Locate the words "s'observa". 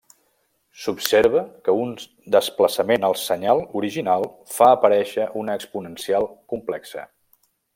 0.83-1.41